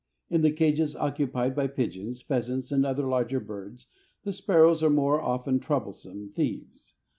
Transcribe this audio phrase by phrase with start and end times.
[0.31, 3.85] In the cages occupied by pigeons, pheasants, and other larger birds,
[4.23, 6.95] the sparrows are often troublesome thieves.